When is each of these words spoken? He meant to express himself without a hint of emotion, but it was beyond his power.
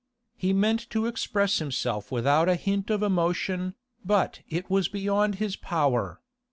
He 0.35 0.51
meant 0.51 0.89
to 0.89 1.05
express 1.05 1.59
himself 1.59 2.11
without 2.11 2.49
a 2.49 2.55
hint 2.55 2.89
of 2.89 3.03
emotion, 3.03 3.75
but 4.03 4.39
it 4.49 4.67
was 4.67 4.87
beyond 4.87 5.35
his 5.35 5.55
power. 5.55 6.19